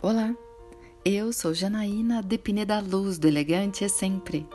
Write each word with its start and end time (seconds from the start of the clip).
Olá, 0.00 0.32
eu 1.04 1.32
sou 1.32 1.52
Janaína 1.52 2.22
Depine 2.22 2.64
da 2.64 2.78
Luz 2.78 3.18
do 3.18 3.26
Elegante 3.26 3.84
é 3.84 3.88
Sempre 3.88 4.46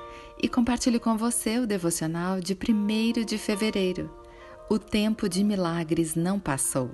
e 0.41 0.47
compartilho 0.47 1.01
com 1.01 1.17
você 1.17 1.59
o 1.59 1.67
devocional 1.67 2.39
de 2.39 2.53
1 2.53 3.25
de 3.25 3.37
fevereiro. 3.37 4.09
O 4.69 4.79
tempo 4.79 5.27
de 5.27 5.43
milagres 5.43 6.15
não 6.15 6.39
passou. 6.39 6.91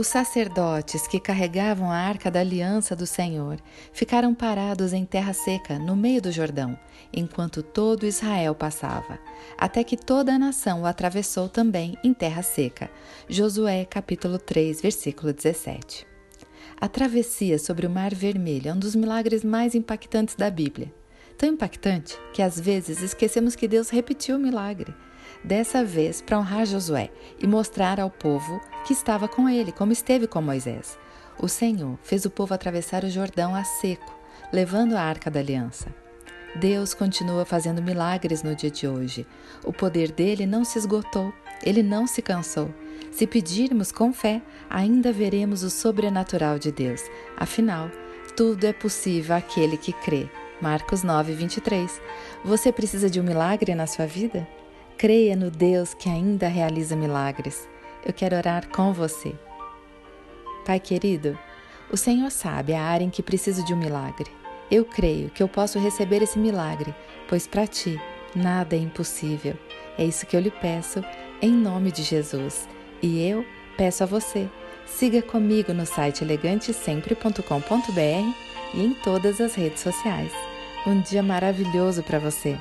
Os 0.00 0.06
sacerdotes 0.06 1.06
que 1.06 1.20
carregavam 1.20 1.90
a 1.90 1.94
arca 1.94 2.30
da 2.30 2.40
aliança 2.40 2.96
do 2.96 3.06
Senhor 3.06 3.60
ficaram 3.92 4.34
parados 4.34 4.94
em 4.94 5.04
terra 5.04 5.34
seca, 5.34 5.78
no 5.78 5.94
meio 5.94 6.22
do 6.22 6.32
Jordão, 6.32 6.74
enquanto 7.12 7.62
todo 7.62 8.06
Israel 8.06 8.54
passava, 8.54 9.18
até 9.58 9.84
que 9.84 9.98
toda 9.98 10.32
a 10.32 10.38
nação 10.38 10.80
o 10.80 10.86
atravessou 10.86 11.50
também 11.50 11.98
em 12.02 12.14
terra 12.14 12.42
seca. 12.42 12.90
Josué 13.28 13.84
capítulo 13.84 14.38
3, 14.38 14.80
versículo 14.80 15.34
17. 15.34 16.06
A 16.80 16.88
travessia 16.88 17.58
sobre 17.58 17.86
o 17.86 17.90
Mar 17.90 18.14
Vermelho 18.14 18.70
é 18.70 18.72
um 18.72 18.78
dos 18.78 18.96
milagres 18.96 19.44
mais 19.44 19.74
impactantes 19.74 20.34
da 20.34 20.50
Bíblia. 20.50 20.90
Tão 21.36 21.50
impactante 21.50 22.18
que 22.32 22.40
às 22.40 22.58
vezes 22.58 23.02
esquecemos 23.02 23.54
que 23.54 23.68
Deus 23.68 23.90
repetiu 23.90 24.36
o 24.36 24.40
milagre 24.40 24.94
dessa 25.42 25.84
vez 25.84 26.20
para 26.20 26.38
honrar 26.38 26.66
Josué 26.66 27.10
e 27.38 27.46
mostrar 27.46 27.98
ao 28.00 28.10
povo 28.10 28.60
que 28.86 28.92
estava 28.92 29.28
com 29.28 29.48
ele, 29.48 29.72
como 29.72 29.92
esteve 29.92 30.26
com 30.26 30.40
Moisés. 30.40 30.98
O 31.38 31.48
Senhor 31.48 31.98
fez 32.02 32.24
o 32.24 32.30
povo 32.30 32.52
atravessar 32.52 33.04
o 33.04 33.10
Jordão 33.10 33.54
a 33.54 33.64
seco, 33.64 34.14
levando 34.52 34.94
a 34.94 35.02
arca 35.02 35.30
da 35.30 35.40
aliança. 35.40 35.94
Deus 36.56 36.92
continua 36.92 37.44
fazendo 37.44 37.80
milagres 37.80 38.42
no 38.42 38.54
dia 38.54 38.70
de 38.70 38.86
hoje. 38.86 39.26
O 39.64 39.72
poder 39.72 40.10
dele 40.10 40.46
não 40.46 40.64
se 40.64 40.78
esgotou, 40.78 41.32
ele 41.62 41.82
não 41.82 42.06
se 42.06 42.20
cansou. 42.20 42.74
Se 43.12 43.26
pedirmos 43.26 43.92
com 43.92 44.12
fé, 44.12 44.42
ainda 44.68 45.12
veremos 45.12 45.62
o 45.62 45.70
sobrenatural 45.70 46.58
de 46.58 46.72
Deus. 46.72 47.02
Afinal, 47.36 47.90
tudo 48.36 48.64
é 48.64 48.72
possível 48.72 49.36
àquele 49.36 49.76
que 49.76 49.92
crê. 49.92 50.28
Marcos 50.60 51.02
9, 51.02 51.32
23. 51.32 52.00
Você 52.44 52.72
precisa 52.72 53.08
de 53.08 53.20
um 53.20 53.24
milagre 53.24 53.74
na 53.74 53.86
sua 53.86 54.06
vida? 54.06 54.46
Creia 55.00 55.34
no 55.34 55.50
Deus 55.50 55.94
que 55.94 56.10
ainda 56.10 56.46
realiza 56.46 56.94
milagres. 56.94 57.66
Eu 58.04 58.12
quero 58.12 58.36
orar 58.36 58.68
com 58.68 58.92
você. 58.92 59.34
Pai 60.66 60.78
querido, 60.78 61.38
o 61.90 61.96
Senhor 61.96 62.30
sabe 62.30 62.74
a 62.74 62.82
área 62.82 63.02
em 63.02 63.08
que 63.08 63.22
preciso 63.22 63.64
de 63.64 63.72
um 63.72 63.78
milagre. 63.78 64.30
Eu 64.70 64.84
creio 64.84 65.30
que 65.30 65.42
eu 65.42 65.48
posso 65.48 65.78
receber 65.78 66.22
esse 66.22 66.38
milagre, 66.38 66.94
pois 67.30 67.46
para 67.46 67.66
ti 67.66 67.98
nada 68.36 68.76
é 68.76 68.78
impossível. 68.78 69.54
É 69.96 70.04
isso 70.04 70.26
que 70.26 70.36
eu 70.36 70.40
lhe 70.40 70.50
peço, 70.50 71.02
em 71.40 71.50
nome 71.50 71.90
de 71.90 72.02
Jesus. 72.02 72.68
E 73.02 73.26
eu 73.26 73.42
peço 73.78 74.02
a 74.02 74.06
você, 74.06 74.50
siga 74.84 75.22
comigo 75.22 75.72
no 75.72 75.86
site 75.86 76.24
elegantesempre.com.br 76.24 78.34
e 78.74 78.84
em 78.84 78.92
todas 79.02 79.40
as 79.40 79.54
redes 79.54 79.80
sociais. 79.80 80.32
Um 80.86 81.00
dia 81.00 81.22
maravilhoso 81.22 82.02
para 82.02 82.18
você! 82.18 82.58